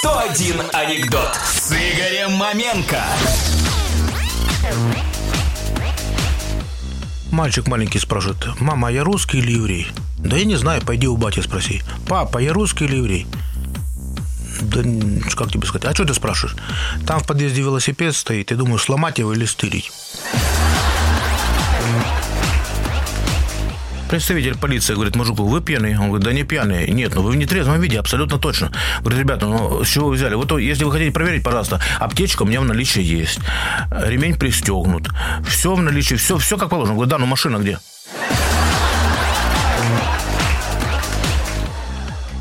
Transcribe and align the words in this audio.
101 0.00 0.62
анекдот 0.74 1.36
с 1.44 1.72
Игорем 1.72 2.34
Маменко. 2.34 3.02
Мальчик 7.32 7.66
маленький 7.66 7.98
спрашивает, 7.98 8.60
мама, 8.60 8.88
а 8.88 8.90
я 8.92 9.02
русский 9.02 9.38
или 9.38 9.52
еврей? 9.52 9.88
Да 10.18 10.36
я 10.36 10.44
не 10.44 10.54
знаю, 10.54 10.82
пойди 10.82 11.08
у 11.08 11.16
бати 11.16 11.40
спроси. 11.40 11.82
Папа, 12.06 12.38
я 12.38 12.52
русский 12.52 12.84
или 12.84 12.96
еврей? 12.96 13.26
Да 14.60 14.82
как 15.34 15.50
тебе 15.50 15.66
сказать? 15.66 15.84
А 15.86 15.94
что 15.94 16.04
ты 16.04 16.14
спрашиваешь? 16.14 16.56
Там 17.04 17.18
в 17.18 17.26
подъезде 17.26 17.62
велосипед 17.62 18.14
стоит, 18.14 18.52
и 18.52 18.54
думаю, 18.54 18.78
сломать 18.78 19.18
его 19.18 19.32
или 19.32 19.46
стырить. 19.46 19.90
Представитель 24.08 24.56
полиции 24.56 24.94
говорит 24.94 25.16
мужику, 25.16 25.44
вы 25.44 25.60
пьяный? 25.60 25.98
Он 25.98 26.08
говорит, 26.08 26.24
да 26.24 26.32
не 26.32 26.42
пьяный. 26.42 26.88
Нет, 26.88 27.14
ну 27.14 27.22
вы 27.22 27.32
в 27.32 27.36
нетрезвом 27.36 27.78
виде, 27.78 27.98
абсолютно 27.98 28.38
точно. 28.38 28.72
Говорит, 29.00 29.20
ребята, 29.20 29.46
ну 29.46 29.84
с 29.84 29.88
чего 29.88 30.08
вы 30.08 30.14
взяли? 30.14 30.34
Вот 30.34 30.50
если 30.58 30.84
вы 30.84 30.92
хотите 30.92 31.12
проверить, 31.12 31.42
пожалуйста, 31.42 31.80
аптечка 31.98 32.42
у 32.42 32.46
меня 32.46 32.62
в 32.62 32.64
наличии 32.64 33.02
есть. 33.02 33.38
Ремень 33.90 34.38
пристегнут. 34.38 35.08
Все 35.46 35.74
в 35.74 35.82
наличии, 35.82 36.14
все, 36.14 36.38
все 36.38 36.56
как 36.56 36.70
положено. 36.70 36.92
Он 36.92 36.96
говорит, 36.96 37.10
да, 37.10 37.18
ну 37.18 37.26
машина 37.26 37.58
где? 37.58 37.78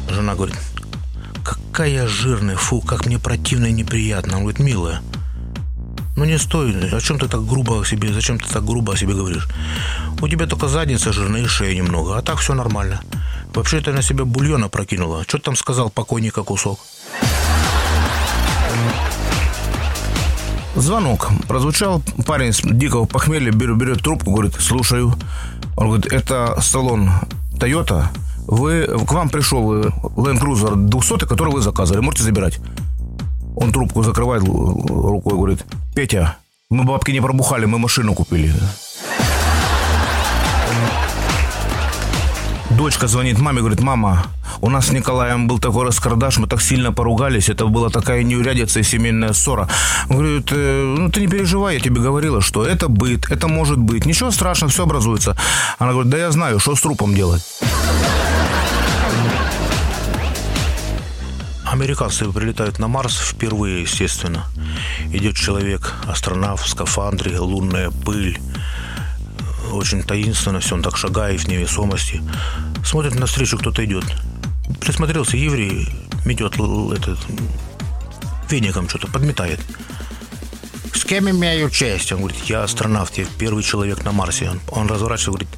Жена 0.09 0.35
говорит, 0.35 0.55
какая 1.43 2.07
жирная, 2.07 2.55
фу, 2.55 2.79
как 2.79 3.05
мне 3.05 3.19
противно 3.19 3.65
и 3.65 3.71
неприятно. 3.73 4.37
Он 4.37 4.43
говорит, 4.43 4.59
милая, 4.59 5.01
ну 6.17 6.25
не 6.25 6.39
стоит, 6.39 6.93
о 6.93 6.99
чем 6.99 7.19
ты 7.19 7.27
так 7.27 7.45
грубо 7.45 7.79
о 7.79 7.85
себе, 7.85 8.11
зачем 8.11 8.39
ты 8.39 8.49
так 8.49 8.65
грубо 8.65 8.93
о 8.93 8.97
себе 8.97 9.13
говоришь? 9.13 9.47
У 10.19 10.27
тебя 10.27 10.47
только 10.47 10.67
задница 10.67 11.13
жирная 11.13 11.43
и 11.43 11.45
шея 11.45 11.75
немного, 11.75 12.17
а 12.17 12.23
так 12.23 12.39
все 12.39 12.55
нормально. 12.55 13.01
Вообще 13.53 13.81
ты 13.81 13.93
на 13.93 14.01
себя 14.01 14.25
бульона 14.25 14.67
прокинула. 14.67 15.23
Что 15.27 15.37
там 15.37 15.55
сказал 15.55 15.91
покойника 15.91 16.43
кусок? 16.43 16.79
Звонок. 20.75 21.29
Прозвучал 21.47 22.01
парень 22.25 22.51
с 22.51 22.61
дикого 22.63 23.05
похмелья, 23.05 23.51
берет, 23.51 23.77
берет 23.77 24.01
трубку, 24.01 24.31
говорит, 24.31 24.55
слушаю. 24.59 25.13
Он 25.75 25.87
говорит, 25.87 26.11
это 26.11 26.59
салон 26.61 27.11
Toyota. 27.59 28.07
Вы, 28.47 28.87
к 28.87 29.11
вам 29.11 29.29
пришел 29.29 29.71
э, 29.73 29.89
Land 30.15 30.41
Cruiser 30.41 30.75
200, 30.75 31.25
который 31.25 31.53
вы 31.53 31.61
заказывали. 31.61 32.01
Можете 32.01 32.23
забирать. 32.23 32.59
Он 33.59 33.71
трубку 33.71 34.03
закрывает 34.03 34.43
рукой, 34.43 35.33
говорит, 35.33 35.65
Петя, 35.95 36.37
мы 36.69 36.83
бабки 36.83 37.09
не 37.09 37.21
пробухали, 37.21 37.65
мы 37.65 37.79
машину 37.79 38.13
купили. 38.13 38.53
Дочка 42.69 43.07
звонит 43.07 43.39
маме, 43.39 43.61
говорит, 43.61 43.79
мама, 43.79 44.27
у 44.61 44.69
нас 44.69 44.87
с 44.87 44.91
Николаем 44.91 45.47
был 45.47 45.57
такой 45.57 45.87
раскардаш, 45.87 46.37
мы 46.37 46.47
так 46.47 46.61
сильно 46.61 46.93
поругались, 46.93 47.49
это 47.49 47.65
была 47.65 47.89
такая 47.89 48.21
неурядица 48.21 48.79
и 48.79 48.83
семейная 48.83 49.33
ссора. 49.33 49.67
Он 50.09 50.17
говорит, 50.17 50.49
«Э, 50.51 50.95
ну 50.95 51.09
ты 51.09 51.21
не 51.21 51.27
переживай, 51.27 51.75
я 51.75 51.79
тебе 51.79 51.99
говорила, 51.99 52.41
что 52.41 52.63
это 52.63 52.87
быт, 52.87 53.31
это 53.31 53.47
может 53.47 53.79
быть, 53.79 54.05
ничего 54.05 54.29
страшного, 54.29 54.71
все 54.71 54.83
образуется. 54.83 55.35
Она 55.79 55.93
говорит, 55.93 56.11
да 56.11 56.17
я 56.19 56.29
знаю, 56.29 56.59
что 56.59 56.75
с 56.75 56.81
трупом 56.81 57.15
делать. 57.15 57.41
Американцы 61.77 62.27
прилетают 62.31 62.79
на 62.79 62.87
Марс 62.87 63.19
впервые, 63.19 63.83
естественно. 63.83 64.45
Идет 65.13 65.35
человек, 65.35 65.93
астронавт 66.07 66.63
в 66.63 66.67
скафандре, 66.67 67.37
лунная 67.37 67.91
пыль. 67.91 68.39
Очень 69.71 70.01
таинственно 70.01 70.59
все, 70.59 70.73
он 70.73 70.81
так 70.81 70.97
шагает 70.97 71.39
в 71.39 71.47
невесомости. 71.47 72.23
Смотрит 72.83 73.13
навстречу, 73.13 73.59
кто-то 73.59 73.85
идет. 73.85 74.05
Присмотрелся, 74.81 75.37
еврей, 75.37 75.87
метет 76.25 76.55
этот, 76.55 77.19
веником 78.49 78.89
что-то, 78.89 79.05
подметает. 79.11 79.59
С 80.95 81.05
кем 81.05 81.29
имею 81.29 81.69
честь? 81.69 82.11
Он 82.11 82.21
говорит, 82.21 82.43
я 82.45 82.63
астронавт, 82.63 83.19
я 83.19 83.25
первый 83.37 83.61
человек 83.61 84.03
на 84.03 84.11
Марсе. 84.11 84.49
Он, 84.49 84.59
он 84.71 84.87
разворачивается 84.87 85.29
говорит, 85.29 85.49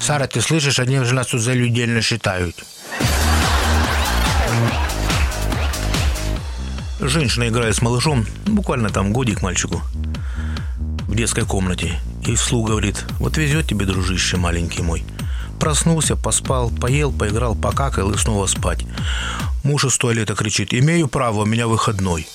Сара, 0.00 0.26
ты 0.26 0.40
слышишь, 0.40 0.78
они 0.78 0.98
же 1.00 1.14
нас 1.14 1.26
тут 1.26 1.42
за 1.42 1.52
людей 1.52 1.86
не 1.86 2.00
считают. 2.00 2.56
Женщина 7.08 7.48
играет 7.48 7.76
с 7.76 7.82
малышом, 7.82 8.26
буквально 8.46 8.90
там 8.90 9.12
годик 9.12 9.40
мальчику, 9.40 9.80
в 11.06 11.14
детской 11.14 11.44
комнате. 11.44 12.00
И 12.26 12.34
вслух 12.34 12.66
говорит, 12.68 13.04
вот 13.20 13.36
везет 13.36 13.68
тебе, 13.68 13.86
дружище 13.86 14.36
маленький 14.36 14.82
мой. 14.82 15.04
Проснулся, 15.60 16.16
поспал, 16.16 16.68
поел, 16.68 17.12
поиграл, 17.12 17.54
покакал 17.54 18.10
и 18.10 18.18
снова 18.18 18.46
спать. 18.46 18.84
Муж 19.62 19.84
из 19.84 19.96
туалета 19.96 20.34
кричит, 20.34 20.74
имею 20.74 21.06
право, 21.06 21.42
у 21.42 21.46
меня 21.46 21.68
выходной. 21.68 22.26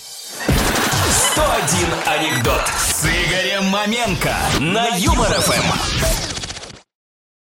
101 1.33 1.87
анекдот 2.07 2.63
с 2.79 3.05
Игорем 3.05 3.65
Маменко 3.65 4.35
на 4.59 4.87
Юмор 4.95 5.31
ФМ. 5.31 6.30